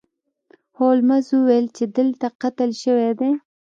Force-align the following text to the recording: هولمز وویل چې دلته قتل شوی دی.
هولمز 0.77 1.25
وویل 1.33 1.65
چې 1.77 1.83
دلته 1.97 2.25
قتل 2.41 2.69
شوی 2.81 3.11
دی. 3.19 3.31